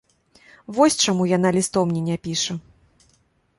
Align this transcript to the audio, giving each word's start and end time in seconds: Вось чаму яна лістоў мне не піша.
Вось 0.77 0.97
чаму 1.03 1.27
яна 1.37 1.49
лістоў 1.59 1.83
мне 1.91 2.01
не 2.09 2.17
піша. 2.27 2.53